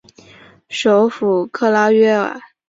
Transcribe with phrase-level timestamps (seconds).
[0.67, 2.39] 首府克拉约瓦。